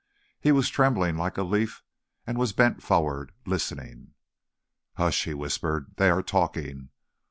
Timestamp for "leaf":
1.43-1.83